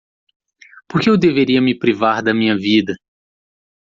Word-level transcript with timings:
Por 0.87 0.99
que 0.99 1.11
eu 1.11 1.15
deveria 1.15 1.61
me 1.61 1.77
privar 1.77 2.23
da 2.23 2.33
minha 2.33 2.57
vida? 2.57 2.95